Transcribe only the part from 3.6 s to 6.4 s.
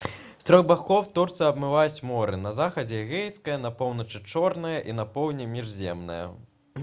на поўначы чорнае і на поўдні міжземнае